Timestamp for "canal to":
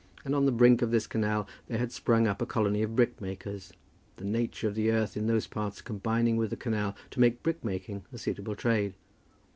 6.57-7.19